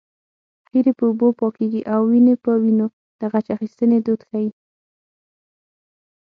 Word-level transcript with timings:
خیرې 0.67 0.91
په 0.99 1.03
اوبو 1.09 1.27
پاکېږي 1.39 1.81
او 1.93 2.01
وينې 2.11 2.35
په 2.43 2.51
وينو 2.63 2.87
د 3.19 3.21
غچ 3.31 3.47
اخیستنې 3.55 3.97
دود 4.05 4.21
ښيي 4.29 4.49